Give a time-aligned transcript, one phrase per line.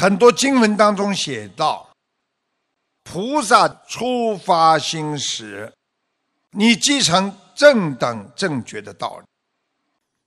[0.00, 1.86] 很多经文当中写到，
[3.02, 5.70] 菩萨初发心时，
[6.52, 9.26] 你继承正等正觉的道理。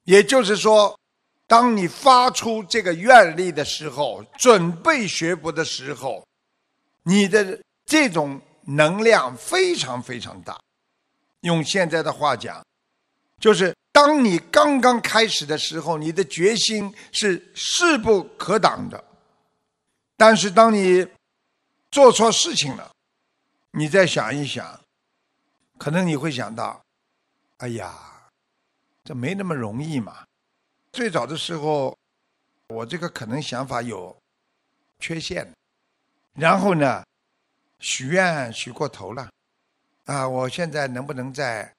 [0.04, 0.96] 也就是说，
[1.48, 6.24] 当你发出这个愿力的时候，准备学佛的时候，
[7.02, 10.56] 你的这种能量非常非常大。
[11.42, 12.64] 用现在的话讲，
[13.42, 19.04] 就是当你刚刚开始的时候，你的决心是势不可挡的。
[20.26, 21.06] 但是当你
[21.92, 22.90] 做错事情了，
[23.72, 24.80] 你再想一想，
[25.78, 26.82] 可能你会想到：
[27.58, 27.94] 哎呀，
[29.04, 30.26] 这没那么容易嘛。
[30.94, 31.94] 最早的时候，
[32.70, 34.16] 我这个可能想法有
[34.98, 35.46] 缺陷，
[36.36, 37.04] 然后呢，
[37.80, 39.30] 许愿许过头了。
[40.06, 41.70] 啊，我现在能不能再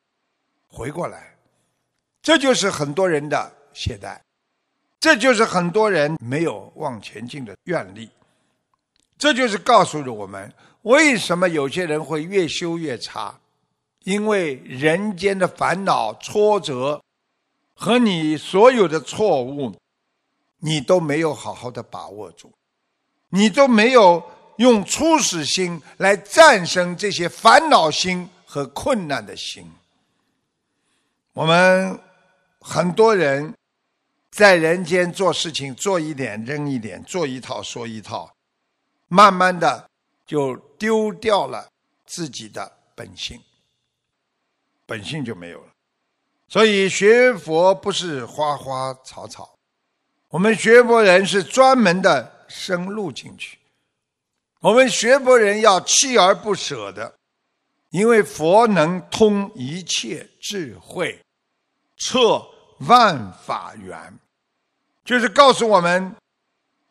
[0.68, 1.34] 回过来？
[2.20, 4.20] 这就是很多人的懈怠，
[5.00, 8.10] 这就是很多人没有往前进的愿力。
[9.18, 13.38] 这就是告诉了我们，为什么有些人会越修越差，
[14.04, 17.02] 因为人间的烦恼、挫折
[17.74, 19.74] 和你所有的错误，
[20.58, 22.52] 你都没有好好的把握住，
[23.28, 24.22] 你都没有。
[24.58, 29.68] 用初始心来战胜这些烦恼心和困难的心。
[31.32, 31.98] 我们
[32.60, 33.52] 很多人
[34.30, 38.32] 在人间做事情，做一点扔一点，做一套说一套，
[39.14, 39.88] 慢慢的
[40.26, 41.70] 就丢掉了
[42.04, 43.40] 自己的本性，
[44.84, 45.68] 本性就没有了。
[46.48, 49.56] 所以学佛不是花花草草，
[50.30, 53.56] 我们学佛人是专门的深入进去。
[54.58, 57.14] 我们学佛人要锲而不舍的，
[57.90, 61.24] 因为佛能通一切智慧，
[61.98, 62.44] 彻
[62.80, 64.18] 万法缘，
[65.04, 66.16] 就是告诉我们，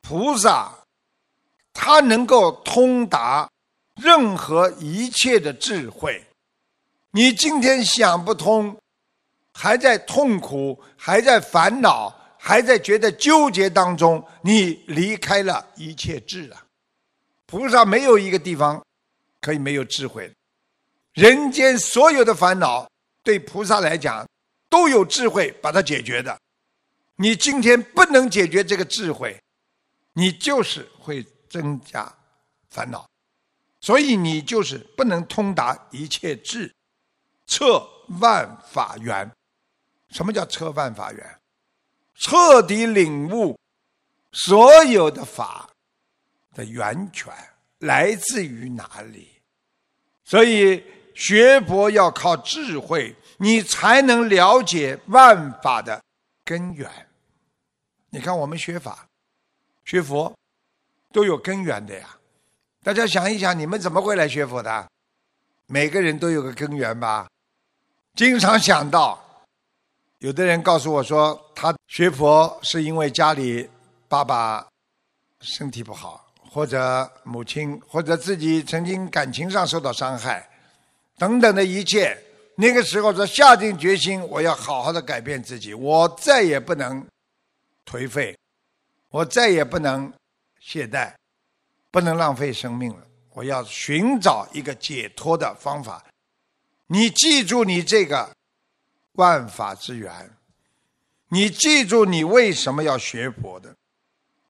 [0.02, 0.74] 菩萨
[1.74, 3.50] 他能够通达
[4.02, 6.24] 任何一切的智慧。
[7.12, 8.78] 你今天想不通，
[9.54, 16.66] 还在痛苦，还在烦恼，还在觉得纠结当中，你离开了一切智啊。
[17.45, 18.83] 菩萨没有一个地方
[19.42, 20.32] 可以没有智慧，
[21.14, 22.89] 人间所有的烦恼
[23.22, 24.28] 对菩萨来讲
[24.70, 26.36] 都有智慧把它解决的。
[27.17, 29.39] 你今天不能解决这个智慧，
[30.14, 32.11] 你就是会增加
[32.71, 33.08] 烦恼，
[33.80, 36.73] 所以你就是不能通达一切智，
[37.45, 37.87] 彻
[38.19, 39.31] 万法缘。
[40.09, 41.39] 什么叫彻万法缘？
[42.15, 43.55] 彻底领悟
[44.31, 45.69] 所有的法。
[46.55, 47.33] 的源泉
[47.80, 49.41] 来自于哪里？
[50.23, 50.83] 所以
[51.15, 55.99] 学佛要靠智慧，你才能了解万法的
[56.45, 56.87] 根源。
[58.11, 59.08] 你看，我们学法、
[59.83, 60.31] 学佛
[61.14, 62.18] 都有根源的呀。
[62.84, 64.90] 大家想一想，你们怎么会来学佛的？
[65.68, 67.30] 每个人都有个根源吧？
[68.16, 69.24] 经常想到，
[70.18, 73.70] 有的人告诉我说，他学佛是因为家里
[74.10, 74.68] 爸爸
[75.40, 76.20] 身体不好。
[76.54, 80.48] 或者母亲，或者自己曾经感情上受到伤害，
[81.18, 82.16] 等等的一切，
[82.56, 87.04] 那个时候说下定决心，我要好好的改变自己，我再也不能
[87.88, 88.38] 颓废，
[89.10, 90.14] 我再也不能
[90.66, 91.14] 懈怠，
[91.92, 93.06] 不能浪费生命了。
[93.32, 96.02] 我要寻找一个解脱的方法。
[96.88, 98.34] 你记住你这个
[99.14, 100.32] 万法之源，
[101.28, 103.76] 你记住你为什么要学佛的，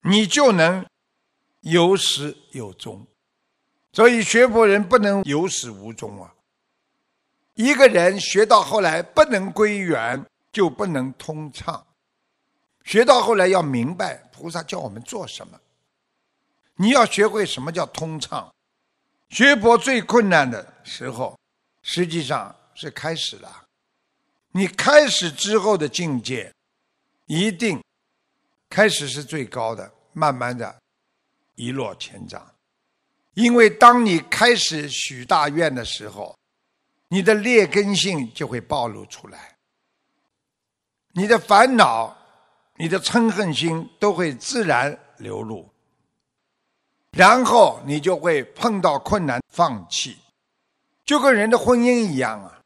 [0.02, 0.86] 你就能。
[1.62, 3.08] 有始有终，
[3.94, 6.36] 所以学佛人不能有始无终啊！
[7.54, 11.88] 一个人学到后来不能归元，就不能通畅。
[12.84, 15.58] 学到后来要明白菩萨叫我们做什么，
[16.76, 18.52] 你要学会什么叫通畅。
[19.30, 21.38] 学佛最困难的时候，
[21.82, 23.64] 实际上是开始了。
[24.52, 26.54] 你开始之后的境界，
[27.26, 27.84] 一定
[28.70, 30.76] 开始是最高的，慢慢的。
[31.56, 32.44] 一落千丈，
[33.36, 36.36] 因为当你开始许大愿的时候，
[37.10, 39.56] 你的劣根性就会暴露出来，
[41.12, 42.16] 你的烦恼、
[42.76, 45.72] 你的嗔恨心都会自然流露，
[47.16, 50.18] 然后你就会碰到困难放弃，
[51.06, 52.60] 就跟人的婚姻一样啊，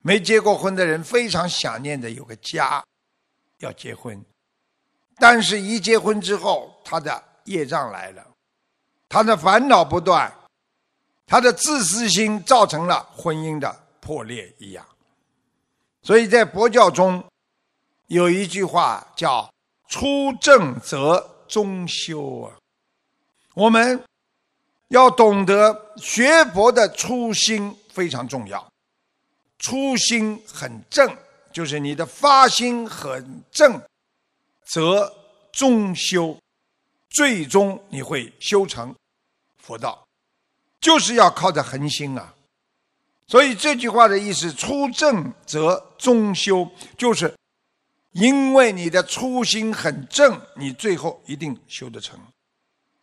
[0.00, 2.84] 没结过婚的人非常想念的有个家，
[3.58, 4.20] 要结婚，
[5.16, 7.22] 但是一结婚之后，他的。
[7.46, 8.26] 业障来了，
[9.08, 10.32] 他的烦恼不断，
[11.26, 14.84] 他的自私心造成了婚姻的破裂一样。
[16.02, 17.24] 所以在佛教中
[18.08, 19.48] 有一句话叫
[19.88, 22.58] “出正则中修”啊，
[23.56, 24.04] 我们
[24.88, 28.70] 要懂得学佛的初心非常重要，
[29.58, 31.16] 初心很正，
[31.50, 33.80] 就是你的发心很正，
[34.66, 35.10] 则
[35.52, 36.38] 终修，
[37.08, 38.94] 最终你会修成
[39.56, 40.06] 佛道，
[40.78, 42.34] 就是要靠着恒心啊。
[43.26, 47.34] 所以这句话的意思，初正则终修，就是
[48.12, 52.20] 因为你的初心很正，你最后一定修得成。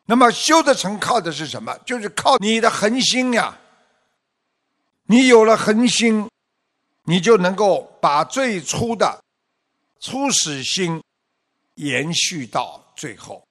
[0.05, 1.77] 那么修得成靠的是什么？
[1.85, 3.57] 就是靠你的恒心呀。
[5.05, 6.29] 你有了恒心，
[7.03, 9.21] 你就能够把最初的
[9.99, 11.01] 初始心
[11.75, 13.45] 延续到最后，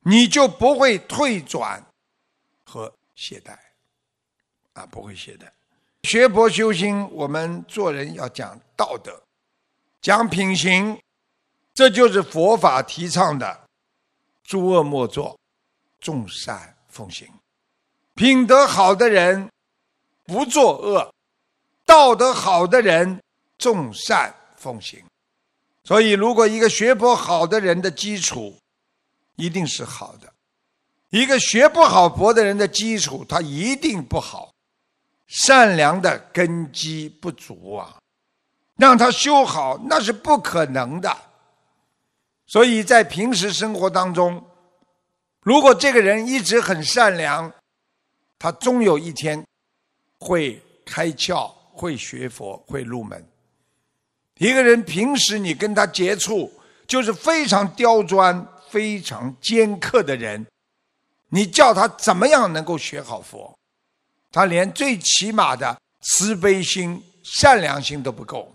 [0.00, 1.84] 你就不会退转
[2.64, 3.56] 和懈怠
[4.72, 5.46] 啊，不会懈怠。
[6.02, 9.22] 学佛修心，我们做人要讲道德，
[10.00, 11.00] 讲品行，
[11.74, 13.68] 这就是佛法提倡的：
[14.42, 15.38] 诸恶莫作，
[16.02, 17.26] 众善奉行。
[18.14, 19.48] 品德好的人
[20.24, 21.14] 不作恶，
[21.86, 23.18] 道德好的人
[23.56, 25.02] 众善奉行。
[25.84, 28.54] 所以，如果一个学佛好的人的基础
[29.36, 30.30] 一定是好的，
[31.08, 34.52] 一个学不好佛的人的基础，他一定不好。
[35.28, 37.96] 善良的根基不足啊，
[38.76, 41.16] 让他修好那是不可能的。
[42.46, 44.44] 所以在平时生活当中，
[45.42, 47.52] 如果这个人一直很善良，
[48.38, 49.44] 他终有一天
[50.18, 53.24] 会开窍、会学佛、会入门。
[54.38, 56.52] 一个人平时你跟他接触，
[56.86, 60.46] 就是非常刁钻、非常尖刻的人，
[61.28, 63.52] 你叫他怎么样能够学好佛？
[64.30, 68.52] 他连最起码的慈悲心、善良心都不够，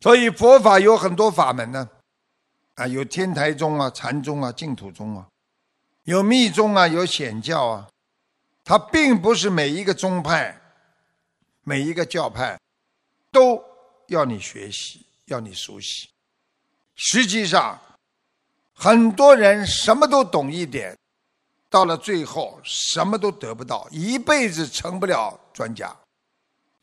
[0.00, 1.88] 所以佛法有很多法门呢，
[2.74, 5.26] 啊，有天台宗啊、禅宗啊、净土宗啊，
[6.08, 7.86] 有密宗啊、有显教啊，
[8.64, 10.58] 它并不是每一个宗派、
[11.64, 12.58] 每一个教派
[13.30, 13.62] 都
[14.06, 16.08] 要你学习、要你熟悉。
[16.94, 17.78] 实际上，
[18.72, 20.96] 很多人什么都懂一点。
[21.68, 25.94] 到了最后，什么都得不到，一辈子成不了专家，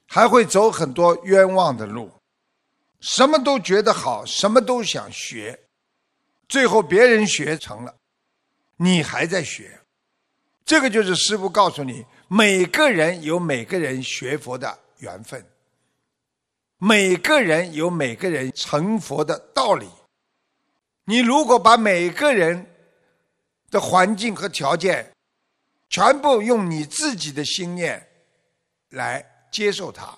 [0.06, 2.12] 还会走很多冤枉的路，
[3.00, 5.60] 什么都觉得好，什么都想学，
[6.48, 7.96] 最后别人学成了，
[8.78, 9.80] 你还在学，
[10.66, 15.46] 这个就是师父告诉你：每个人有每个人学佛的缘分，
[16.78, 19.88] 每个人有每个人成佛的道理。
[21.06, 22.66] 你如果把每个人，
[23.70, 25.12] 的环境和条件，
[25.90, 28.08] 全部用你自己的心念
[28.90, 30.18] 来接受它，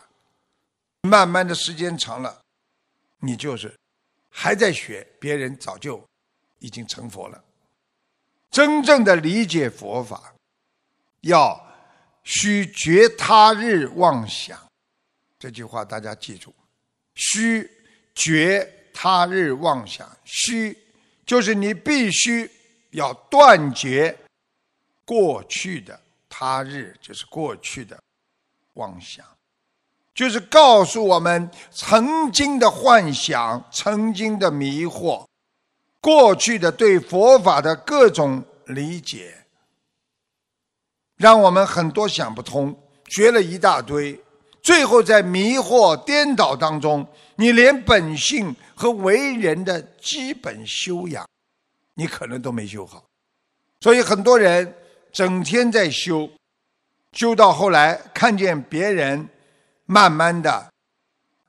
[1.01, 2.41] 慢慢的时间长了，
[3.19, 3.75] 你就是
[4.29, 6.03] 还在学，别人早就
[6.59, 7.43] 已经成佛了。
[8.49, 10.33] 真正的理解佛法，
[11.21, 11.59] 要
[12.23, 14.59] 须绝他日妄想，
[15.39, 16.53] 这句话大家记住，
[17.15, 17.69] 须
[18.15, 20.77] 绝他日妄想，须
[21.25, 22.49] 就是你必须。
[22.91, 24.17] 要断绝
[25.05, 25.99] 过去的
[26.29, 28.01] 他日，就是过去的
[28.75, 29.23] 妄想，
[30.15, 35.26] 就是告诉我们曾经的幻想、曾经的迷惑、
[36.07, 39.45] 过去的对佛法的各种理解，
[41.17, 42.73] 让我们很多想不通，
[43.09, 44.17] 学了一大堆，
[44.61, 47.05] 最后在迷惑颠倒当中，
[47.35, 51.27] 你连本性和为人的基本修养。
[51.95, 53.03] 你可能都没修好，
[53.81, 54.73] 所以很多人
[55.11, 56.29] 整天在修，
[57.11, 59.27] 修到后来看见别人
[59.85, 60.71] 慢慢的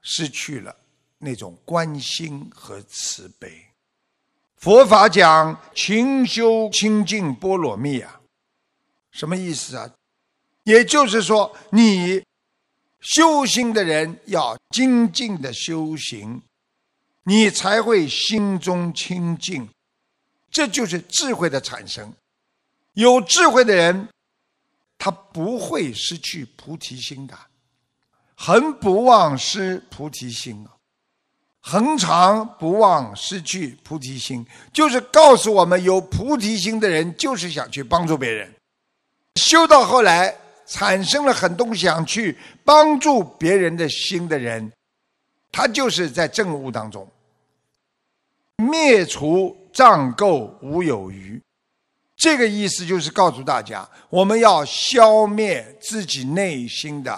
[0.02, 0.74] 失去了
[1.18, 3.67] 那种关心和慈悲。
[4.58, 8.20] 佛法讲勤修清净波罗蜜啊，
[9.12, 9.88] 什么意思啊？
[10.64, 12.22] 也就是说，你
[13.00, 16.42] 修行的人要精进的修行，
[17.22, 19.68] 你才会心中清净。
[20.50, 22.12] 这就是智慧的产生。
[22.94, 24.08] 有智慧的人，
[24.98, 27.38] 他不会失去菩提心的，
[28.34, 30.74] 恒不忘失菩提心啊，
[31.60, 38.52] 恒常不忘失去菩提心，就是告诉我们，有菩提心的人就是想去帮助别人。
[39.36, 40.34] 修到后来，
[40.66, 44.72] 产生了很多想去帮助别人的心的人，
[45.52, 47.06] 他就是在正悟当中
[48.56, 49.56] 灭除。
[49.70, 51.40] 障垢无有余，
[52.16, 57.16] 这个意思就是告诉大家，我们要消灭自己内心的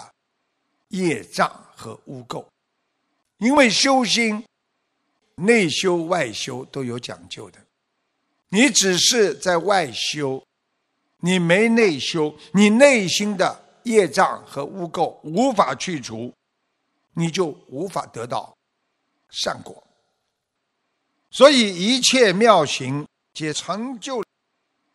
[0.89, 2.45] 业障和污垢。
[3.41, 4.45] 因为修心，
[5.35, 7.59] 内修外修都有讲究的。
[8.49, 10.45] 你只是在外修，
[11.21, 16.31] 你没内修，你内心的业障和污垢无法去除，
[17.15, 18.55] 你就无法得到
[19.31, 19.83] 善果。
[21.31, 24.23] 所以一切妙行皆成就，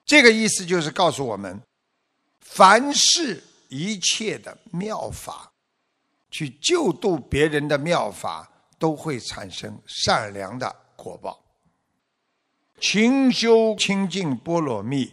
[0.05, 1.61] 这个意思就是告诉我们，
[2.43, 5.51] 凡是一切的妙法，
[6.31, 11.39] 去救度别人的妙法，都会产生善良的果报。
[12.79, 15.13] 勤修清净波罗蜜，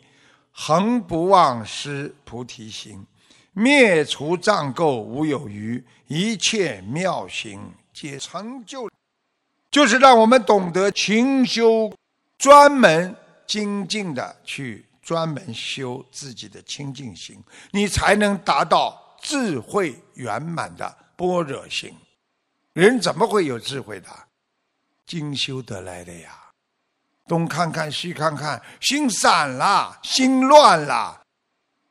[0.51, 3.05] 恒不忘失菩提心，
[3.53, 8.89] 灭除障垢无有余，一切妙行皆成就。
[9.71, 11.91] 就是让我们懂得勤修，
[12.37, 13.15] 专门
[13.47, 17.41] 精进的去专门修自己的清净心，
[17.71, 21.95] 你才能达到智慧圆满的般若心。
[22.73, 24.09] 人怎么会有智慧的？
[25.05, 26.39] 精修得来的呀！
[27.27, 31.21] 东看看西看看，心散了，心乱了，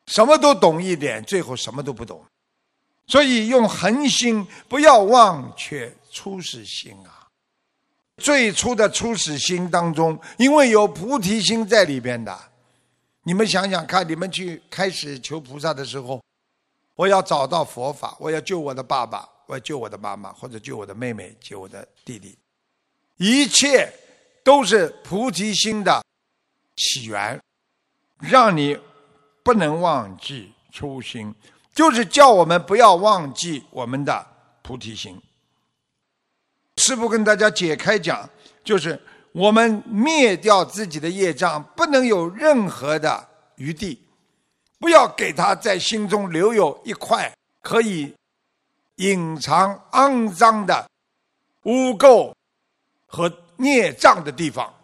[0.07, 2.25] 什么都懂一点，最后什么都不懂。
[3.07, 7.29] 所以用恒心，不要忘却初始心啊！
[8.17, 12.39] 最初的初始心当中，因为有菩提心在里边的，
[13.23, 16.23] 你们想想看，你们去开始求菩萨的时候，
[16.95, 22.37] 我要找到佛法，我要救我的爸爸，我要救我的妈妈，或者救我的妹妹，救我的弟弟，
[23.17, 23.93] 一切
[24.45, 26.05] 都是菩提心的
[26.77, 27.41] 起源，
[28.21, 28.79] 让你
[29.43, 31.35] 不能忘记初心，
[31.75, 34.27] 就是叫我们不要忘记我们的
[34.63, 35.21] 菩提心。
[36.77, 38.29] 师父跟大家解开讲，
[38.65, 39.01] 就是
[39.33, 44.02] 我们灭掉自己的业障，不能有任何的余地，
[44.83, 48.13] 不要给他在心中留有一块可以
[48.97, 50.91] 隐藏肮脏的
[51.63, 52.35] 污垢
[53.07, 54.75] 和孽障的地方。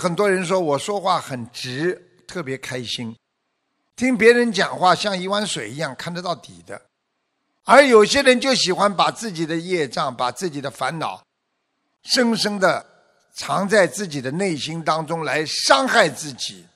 [0.00, 1.94] 很多人说我说话很直，
[2.26, 3.16] 特别开心，
[3.94, 6.82] 听别人讲话像一碗水一样看得到底的。
[7.62, 11.22] 而有些人就喜欢把自己的业障、把自己的烦恼，
[12.02, 12.84] 深深的
[13.32, 16.66] 藏在自己的内心当中，来伤害自己，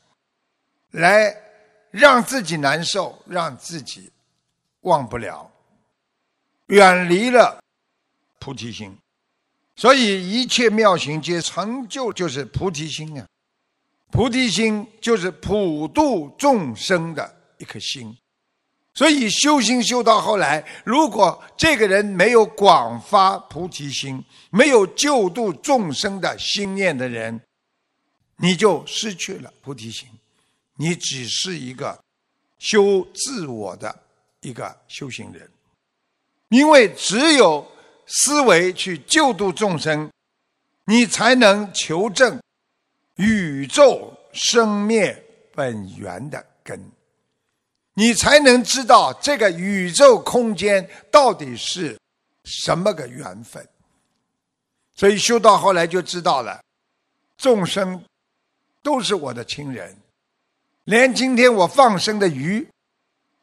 [0.93, 1.37] 来
[1.99, 4.11] 让自己难受，让自己
[4.83, 5.51] 忘不了，
[6.67, 7.63] 远离了
[8.39, 8.97] 菩提心。
[9.75, 13.27] 所以一切妙行皆成就，就是菩提心啊！
[14.11, 18.17] 菩提心就是普度众生的一颗心。
[18.95, 27.41] 所以修行修到后来，如果这个人没有广发菩提心，没有救度众生的心念的人，
[28.37, 30.09] 你就失去了菩提心，
[30.79, 32.03] 你只是一个
[32.59, 34.03] 修自我的
[34.41, 35.51] 一个修行人。
[36.49, 37.71] 因为只有
[38.07, 40.11] 思维去救度众生，
[40.87, 42.41] 你才能求证
[43.17, 45.23] 宇宙生灭
[45.55, 46.81] 本源的根。
[47.95, 51.99] 你才能知道这个宇宙空间到底是
[52.45, 53.69] 什么个缘分，
[54.95, 56.63] 所以修到后来就知道了，
[57.37, 58.01] 众生
[58.83, 59.95] 都是我的亲人，
[60.89, 62.67] 连今天我放生的鱼，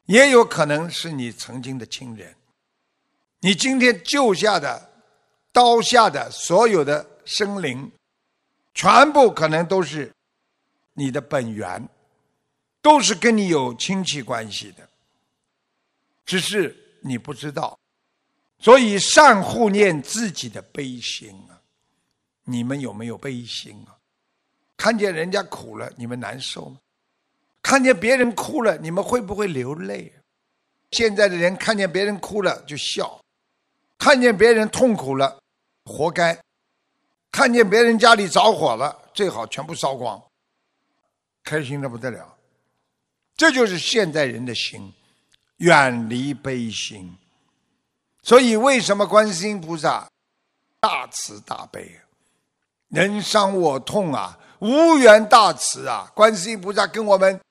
[0.07, 2.35] 也有可能是你曾经的亲人。
[3.39, 4.89] 你今天救下的
[5.51, 7.91] 刀下的所有的生灵，
[8.73, 10.11] 全部可能都是
[10.93, 11.87] 你的本源。
[12.81, 14.87] 都是跟你有亲戚关系的，
[16.25, 17.77] 只是你不知道，
[18.59, 21.61] 所以善护念自己的悲心啊！
[22.43, 23.97] 你们有没有悲心啊？
[24.77, 26.77] 看见人家苦了，你们难受吗？
[27.65, 30.13] 看见别人哭了，你们会不会流泪？
[30.91, 33.19] 现在的人看见别人哭了就笑，
[33.98, 35.41] 看见别人痛苦了，
[35.84, 36.36] 活该；
[37.31, 40.22] 看见别人家里着火了，最好全部烧光，
[41.43, 42.38] 开心的不得了。
[43.36, 44.93] 这就是现代人的心，
[45.57, 47.17] 远离悲心。
[48.22, 50.07] 所以，为什么观世音菩萨
[50.79, 52.00] 大慈大悲？
[52.89, 56.12] 人伤我痛啊，无缘大慈啊！
[56.13, 57.41] 观世音菩萨跟我们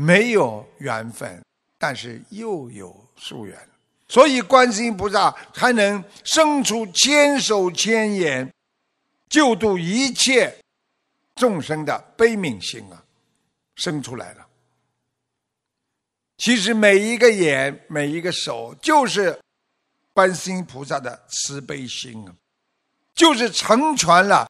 [0.00, 1.44] 没有缘分，
[1.76, 3.68] 但是又有疏缘，
[4.08, 8.50] 所以观世音菩萨还能生出千手千眼，
[9.28, 10.56] 救度一切
[11.34, 13.04] 众生的悲悯心啊，
[13.76, 14.46] 生出来了。
[16.38, 19.38] 其实每一个眼、每一个手，就是
[20.14, 22.32] 观世音菩萨的慈悲心啊，
[23.14, 24.48] 就是成全了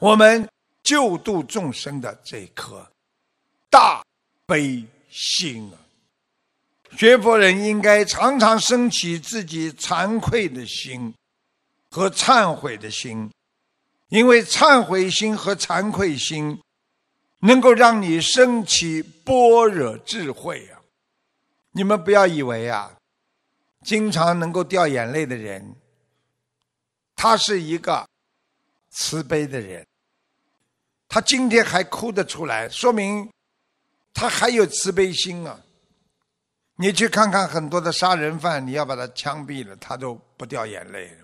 [0.00, 0.46] 我们
[0.82, 2.86] 救度众生的这颗
[3.70, 4.04] 大
[4.46, 5.76] 悲心啊。
[6.96, 11.12] 学佛人应该常常升起自己惭愧的心
[11.90, 13.30] 和忏悔的心，
[14.08, 16.58] 因为忏悔心和惭愧心
[17.40, 20.80] 能够让你升起般若智慧啊！
[21.72, 22.96] 你们不要以为啊，
[23.84, 25.76] 经常能够掉眼泪的人，
[27.14, 28.08] 他是一个
[28.90, 29.86] 慈悲的人。
[31.08, 33.30] 他今天还哭得出来，说明
[34.18, 35.60] 他还有慈悲心啊！
[36.76, 41.14] 你去看看很多的杀人犯，你要把他枪毙了，他都不掉眼泪。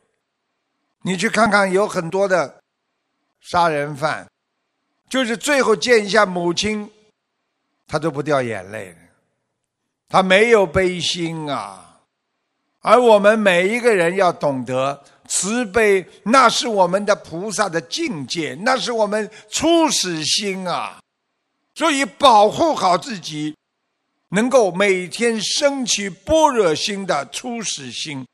[1.01, 2.61] 你去看看有很多的
[3.41, 4.31] 杀人犯，
[5.09, 6.91] 就是最后见一下母亲，
[7.87, 8.95] 他都不掉眼泪。
[10.11, 12.03] 他没有悲心啊，
[12.83, 21.02] 而我们每一个人要懂得慈悲，那是我们的菩萨的境界，那是我们初始心啊。
[21.83, 23.57] 所以保护好自己，
[24.29, 28.25] 能够每天升起般若心的初始心，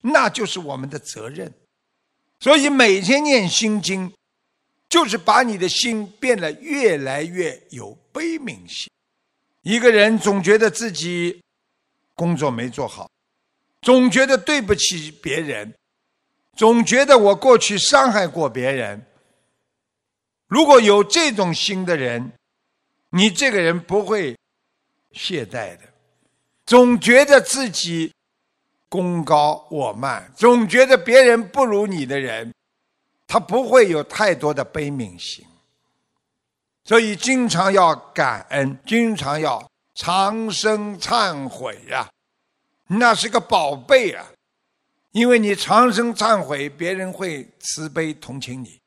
[0.00, 1.54] 那就是我们的责任。
[2.40, 4.12] 所以每天念心经，
[4.88, 8.90] 就是把你的心变得越来越有悲悯心。
[9.62, 11.40] 一个人总觉得自己
[12.16, 13.08] 工作没做好，
[13.82, 15.72] 总觉得对不起别人，
[16.56, 19.06] 总觉得我过去伤害过别人。
[20.48, 22.32] 如果有这种心的人，
[23.16, 24.36] 你这个人不会
[25.12, 25.80] 懈怠的，
[26.66, 28.12] 总觉得自己
[28.90, 32.52] 功高我慢，总觉得别人不如你的人，
[33.26, 35.42] 他不会有太多的悲悯心。
[36.84, 42.06] 所以，经常要感恩，经常要长生忏悔呀，
[42.86, 44.26] 那是个宝贝啊！
[45.12, 48.78] 因为你长生忏悔，别人会慈悲同情你。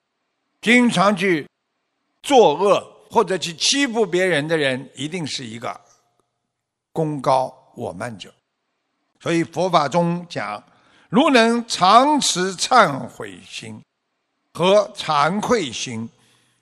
[0.62, 1.48] 经常去
[2.22, 5.80] 作恶或者去欺负别人的人，一定是一个
[6.92, 8.34] 功高我慢者。
[9.20, 10.64] 所以佛法中讲，
[11.10, 13.82] 如能常持忏悔心
[14.54, 16.10] 和惭愧心。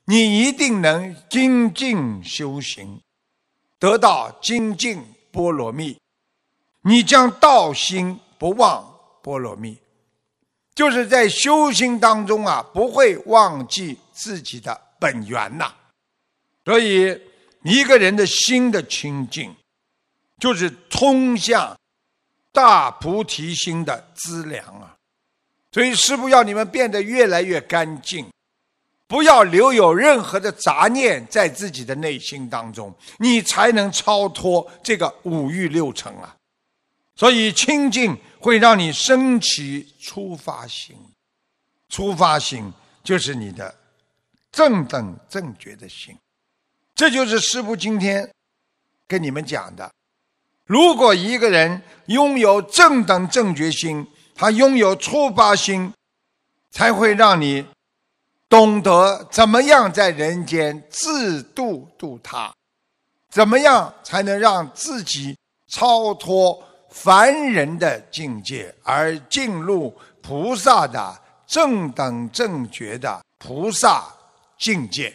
[0.10, 3.01] 你一定能精进修行，
[3.77, 6.00] 得到精进波罗蜜。
[6.84, 8.89] 你将道心不忘
[9.22, 9.78] 波罗蜜，
[10.74, 15.76] 就是在修行当中啊，不会忘记自己的本源呐。
[16.67, 17.17] 所以，
[17.63, 19.56] 一个人的心的清净，
[20.38, 21.80] 就是通向
[22.51, 24.93] 大菩提心的资粮啊。
[25.71, 28.27] 所以，师父要你们变得越来越干净。
[29.08, 36.36] 不要留有任何的杂念在自己的内心当中，你才能超脱这个五欲六尘啊！
[37.15, 40.97] 所以清净会让你升起出发心，
[41.88, 42.69] 出发心
[43.01, 43.73] 就是你的
[44.51, 46.13] 正等正觉的心。
[46.98, 48.28] 这就是师父今天
[49.08, 49.90] 跟你们讲的：
[50.66, 55.94] 如果一个人拥有正等正觉心，他拥有初发心，
[56.72, 57.64] 才会让你。
[58.50, 62.52] 懂得怎么样在人间自度度他，
[63.30, 66.58] 怎么样才能让自己超脱
[66.90, 74.06] 凡人的境界，而进入菩萨的正等正觉的菩萨
[74.58, 75.14] 境界。